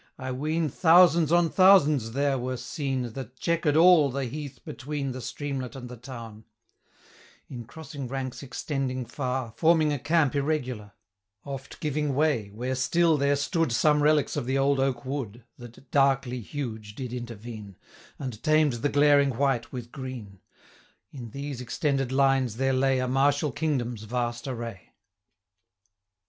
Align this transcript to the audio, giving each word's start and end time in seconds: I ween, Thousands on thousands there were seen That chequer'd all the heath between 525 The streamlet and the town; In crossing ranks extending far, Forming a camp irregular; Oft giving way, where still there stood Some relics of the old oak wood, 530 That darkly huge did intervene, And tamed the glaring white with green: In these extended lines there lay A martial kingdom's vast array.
I 0.17 0.31
ween, 0.31 0.67
Thousands 0.67 1.31
on 1.31 1.51
thousands 1.51 2.13
there 2.13 2.35
were 2.39 2.57
seen 2.57 3.13
That 3.13 3.37
chequer'd 3.37 3.77
all 3.77 4.09
the 4.09 4.25
heath 4.25 4.57
between 4.65 5.13
525 5.13 5.13
The 5.13 5.21
streamlet 5.21 5.75
and 5.75 5.89
the 5.89 5.95
town; 5.95 6.45
In 7.47 7.65
crossing 7.65 8.07
ranks 8.07 8.41
extending 8.41 9.05
far, 9.05 9.53
Forming 9.55 9.93
a 9.93 9.99
camp 9.99 10.33
irregular; 10.35 10.93
Oft 11.45 11.79
giving 11.81 12.15
way, 12.15 12.49
where 12.49 12.73
still 12.73 13.15
there 13.15 13.35
stood 13.35 13.71
Some 13.71 14.01
relics 14.01 14.35
of 14.35 14.47
the 14.47 14.57
old 14.57 14.79
oak 14.79 15.05
wood, 15.05 15.43
530 15.59 15.65
That 15.71 15.91
darkly 15.91 16.41
huge 16.41 16.95
did 16.95 17.13
intervene, 17.13 17.77
And 18.17 18.41
tamed 18.41 18.73
the 18.81 18.89
glaring 18.89 19.37
white 19.37 19.71
with 19.71 19.91
green: 19.91 20.39
In 21.11 21.29
these 21.29 21.61
extended 21.61 22.11
lines 22.11 22.55
there 22.55 22.73
lay 22.73 22.97
A 22.97 23.07
martial 23.07 23.51
kingdom's 23.51 24.01
vast 24.05 24.47
array. 24.47 24.93